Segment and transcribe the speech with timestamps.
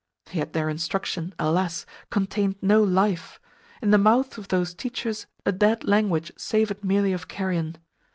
[0.31, 1.85] Yet their instruction, alas!
[2.09, 3.39] contained no LIFE
[3.83, 7.75] in the mouths of those teachers a dead language savoured merely of carrion.